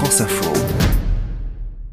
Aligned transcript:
France 0.00 0.22
Info. 0.22 0.50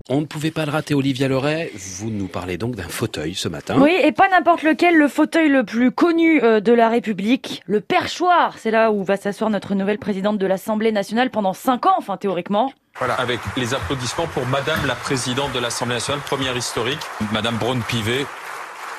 On 0.07 0.21
ne 0.21 0.25
pouvait 0.25 0.51
pas 0.51 0.65
le 0.65 0.71
rater, 0.71 0.93
Olivia 0.93 1.27
Leray. 1.27 1.69
Vous 1.75 2.09
nous 2.09 2.27
parlez 2.27 2.57
donc 2.57 2.77
d'un 2.77 2.87
fauteuil 2.87 3.35
ce 3.35 3.49
matin. 3.49 3.75
Oui, 3.81 3.93
et 4.01 4.13
pas 4.13 4.29
n'importe 4.29 4.63
lequel, 4.63 4.95
le 4.95 5.09
fauteuil 5.09 5.49
le 5.49 5.65
plus 5.65 5.91
connu 5.91 6.41
euh, 6.41 6.61
de 6.61 6.71
la 6.71 6.87
République, 6.87 7.63
le 7.65 7.81
perchoir. 7.81 8.59
C'est 8.59 8.71
là 8.71 8.93
où 8.93 9.03
va 9.03 9.17
s'asseoir 9.17 9.49
notre 9.49 9.75
nouvelle 9.75 9.99
présidente 9.99 10.37
de 10.37 10.45
l'Assemblée 10.45 10.93
nationale 10.93 11.31
pendant 11.31 11.51
5 11.51 11.85
ans, 11.85 11.95
enfin 11.97 12.15
théoriquement. 12.15 12.71
Voilà, 12.97 13.15
avec 13.15 13.41
les 13.57 13.73
applaudissements 13.73 14.27
pour 14.27 14.45
Madame 14.45 14.79
la 14.87 14.95
Présidente 14.95 15.51
de 15.51 15.59
l'Assemblée 15.59 15.95
nationale, 15.95 16.21
première 16.25 16.55
historique, 16.55 17.01
Madame 17.33 17.57
Braun-Pivet, 17.57 18.25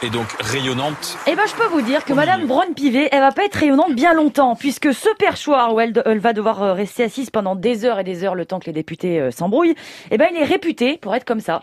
est 0.03 0.11
donc 0.11 0.29
rayonnante. 0.41 1.17
Eh 1.27 1.35
ben, 1.35 1.43
je 1.46 1.55
peux 1.55 1.67
vous 1.67 1.83
dire 1.83 2.05
que 2.05 2.12
Madame 2.12 2.46
Braun-Pivet, 2.46 3.09
elle 3.11 3.21
va 3.21 3.33
pas 3.33 3.45
être 3.45 3.57
rayonnante 3.57 3.95
bien 3.95 4.14
longtemps, 4.14 4.55
puisque 4.55 4.95
ce 4.95 5.09
perchoir 5.17 5.75
où 5.75 5.81
elle, 5.81 5.93
elle 6.07 6.19
va 6.19 6.32
devoir 6.32 6.63
euh, 6.63 6.73
rester 6.73 7.05
assise 7.05 7.31
pendant 7.31 7.57
des 7.57 7.85
heures 7.85 7.99
et 7.99 8.05
des 8.05 8.25
heures 8.25 8.35
le 8.35 8.45
temps 8.45 8.61
que 8.61 8.67
les 8.67 8.73
députés 8.73 9.21
euh, 9.21 9.31
s'embrouillent, 9.31 9.75
eh 10.11 10.19
ben, 10.19 10.29
il 10.31 10.36
est 10.36 10.45
réputé 10.45 10.99
pour 10.99 11.14
être 11.14 11.25
comme 11.25 11.41
ça. 11.41 11.63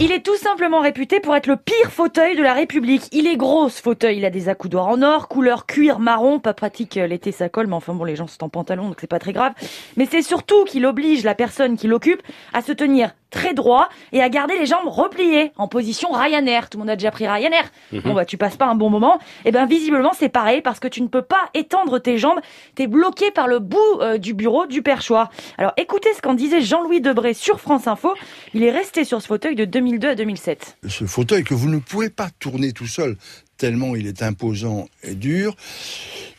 Il 0.00 0.10
est 0.10 0.24
tout 0.24 0.36
simplement 0.36 0.80
réputé 0.80 1.20
pour 1.20 1.36
être 1.36 1.46
le 1.46 1.56
pire 1.56 1.90
fauteuil 1.90 2.36
de 2.36 2.42
la 2.42 2.52
République. 2.52 3.04
Il 3.12 3.28
est 3.28 3.36
gros 3.36 3.68
ce 3.68 3.80
fauteuil, 3.80 4.18
il 4.18 4.24
a 4.24 4.30
des 4.30 4.48
accoudoirs 4.48 4.88
en 4.88 5.02
or, 5.02 5.28
couleur 5.28 5.66
cuir 5.66 6.00
marron, 6.00 6.40
pas 6.40 6.52
pratique 6.52 6.96
euh, 6.96 7.06
l'été 7.06 7.30
ça 7.30 7.48
colle, 7.48 7.68
mais 7.68 7.74
enfin 7.76 7.94
bon 7.94 8.02
les 8.02 8.16
gens 8.16 8.26
sont 8.26 8.42
en 8.42 8.48
pantalon 8.48 8.88
donc 8.88 8.96
c'est 9.00 9.06
pas 9.06 9.20
très 9.20 9.32
grave. 9.32 9.52
Mais 9.96 10.06
c'est 10.10 10.22
surtout 10.22 10.64
qu'il 10.64 10.84
oblige 10.84 11.22
la 11.22 11.36
personne 11.36 11.76
qui 11.76 11.86
l'occupe 11.86 12.22
à 12.52 12.60
se 12.60 12.72
tenir 12.72 13.12
très 13.34 13.52
droit 13.52 13.88
et 14.12 14.22
à 14.22 14.28
garder 14.28 14.56
les 14.56 14.64
jambes 14.64 14.86
repliées 14.86 15.50
en 15.56 15.66
position 15.66 16.12
Ryanair. 16.12 16.70
Tout 16.70 16.78
le 16.78 16.82
monde 16.84 16.90
a 16.90 16.96
déjà 16.96 17.10
pris 17.10 17.26
Ryanair. 17.26 17.64
Bon 18.04 18.14
bah 18.14 18.24
tu 18.24 18.38
passes 18.38 18.56
pas 18.56 18.66
un 18.66 18.76
bon 18.76 18.90
moment. 18.90 19.18
Et 19.44 19.50
ben 19.50 19.66
visiblement 19.66 20.12
c'est 20.16 20.28
pareil 20.28 20.62
parce 20.62 20.78
que 20.78 20.86
tu 20.86 21.02
ne 21.02 21.08
peux 21.08 21.22
pas 21.22 21.50
étendre 21.52 21.98
tes 21.98 22.16
jambes. 22.16 22.38
T'es 22.76 22.86
bloqué 22.86 23.32
par 23.32 23.48
le 23.48 23.58
bout 23.58 23.78
euh, 24.00 24.18
du 24.18 24.34
bureau 24.34 24.66
du 24.66 24.82
perchoir. 24.82 25.30
Alors 25.58 25.72
écoutez 25.76 26.10
ce 26.14 26.22
qu'en 26.22 26.34
disait 26.34 26.60
Jean-Louis 26.60 27.00
Debré 27.00 27.34
sur 27.34 27.60
France 27.60 27.88
Info. 27.88 28.14
Il 28.54 28.62
est 28.62 28.70
resté 28.70 29.04
sur 29.04 29.20
ce 29.20 29.26
fauteuil 29.26 29.56
de 29.56 29.64
2002 29.64 30.10
à 30.10 30.14
2007. 30.14 30.78
Ce 30.88 31.04
fauteuil 31.04 31.42
que 31.42 31.54
vous 31.54 31.68
ne 31.68 31.78
pouvez 31.78 32.10
pas 32.10 32.28
tourner 32.38 32.72
tout 32.72 32.86
seul 32.86 33.16
tellement 33.56 33.94
il 33.96 34.06
est 34.06 34.22
imposant 34.22 34.88
et 35.02 35.14
dur. 35.14 35.56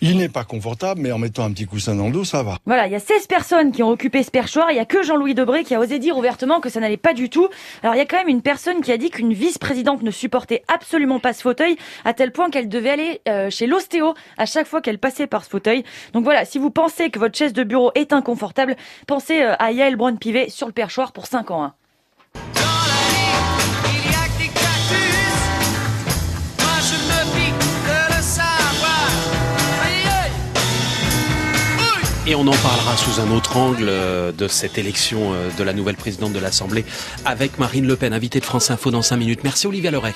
Il 0.08 0.18
n'est 0.18 0.30
pas 0.30 0.44
confortable, 0.44 1.02
mais 1.02 1.12
en 1.12 1.18
mettant 1.18 1.46
un 1.46 1.52
petit 1.52 1.66
coussin 1.66 1.96
dans 1.96 2.06
le 2.06 2.12
dos, 2.12 2.24
ça 2.24 2.44
va. 2.44 2.60
Voilà, 2.68 2.86
il 2.86 2.92
y 2.92 2.96
a 2.96 3.00
16 3.00 3.26
personnes 3.26 3.72
qui 3.72 3.82
ont 3.82 3.90
occupé 3.90 4.22
ce 4.22 4.30
perchoir. 4.30 4.70
Il 4.70 4.76
y 4.76 4.80
a 4.80 4.86
que 4.86 5.02
Jean-Louis 5.02 5.34
Debré 5.34 5.64
qui 5.64 5.74
a 5.74 5.80
osé 5.80 5.98
dire 5.98 6.16
ouvertement 6.16 6.60
que 6.60 6.70
ça 6.70 6.80
n'allait 6.80 6.96
pas 6.96 7.16
du 7.16 7.28
tout. 7.32 7.50
Alors 7.82 7.96
il 7.96 7.98
y 7.98 8.02
a 8.02 8.06
quand 8.06 8.18
même 8.18 8.28
une 8.28 8.44
personne 8.44 8.82
qui 8.82 8.92
a 8.92 8.98
dit 8.98 9.10
qu'une 9.10 9.34
vice-présidente 9.34 10.04
ne 10.04 10.12
supportait 10.12 10.62
absolument 10.68 11.20
pas 11.20 11.34
ce 11.34 11.42
fauteuil, 11.42 11.76
à 12.04 12.14
tel 12.14 12.32
point 12.32 12.52
qu'elle 12.52 12.70
devait 12.70 12.92
aller 12.92 13.22
euh, 13.28 13.50
chez 13.50 13.66
l'ostéo 13.66 14.14
à 14.38 14.46
chaque 14.46 14.68
fois 14.68 14.80
qu'elle 14.80 15.00
passait 15.00 15.26
par 15.26 15.44
ce 15.44 15.50
fauteuil. 15.50 15.84
Donc 16.14 16.24
voilà, 16.24 16.46
si 16.46 16.60
vous 16.60 16.70
pensez 16.70 17.10
que 17.10 17.18
votre 17.18 17.36
chaise 17.36 17.54
de 17.54 17.64
bureau 17.64 17.92
est 17.96 18.14
inconfortable, 18.14 18.76
pensez 19.08 19.42
euh, 19.42 19.56
à 19.58 19.72
Yael 19.72 19.96
Braun-Pivet 19.96 20.50
sur 20.50 20.68
le 20.68 20.74
perchoir 20.74 21.14
pour 21.14 21.26
5 21.26 21.50
ans. 21.50 21.64
hein. 21.64 21.74
Et 32.28 32.34
on 32.34 32.42
en 32.42 32.56
parlera 32.56 32.98
sous 32.98 33.22
un 33.22 33.30
autre 33.30 33.56
angle 33.56 33.86
euh, 33.88 34.32
de 34.32 34.48
cette 34.48 34.80
élection 34.80 35.34
euh, 35.34 35.50
de 35.60 35.64
la 35.64 35.74
nouvelle 35.74 35.96
présidente 35.96 36.34
de 36.34 36.40
l'Assemblée 36.40 36.84
avec 37.24 37.60
Marine 37.60 37.86
Le 37.86 37.96
Pen, 37.96 38.14
invitée 38.14 38.40
de 38.40 38.46
France 38.46 38.72
Info 38.72 38.90
dans 38.90 39.04
5 39.04 39.18
minutes. 39.18 39.44
Merci 39.44 39.68
Olivia 39.68 39.92
Leray. 39.92 40.14